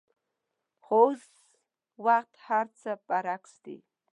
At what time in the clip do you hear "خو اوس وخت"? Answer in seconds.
0.83-2.33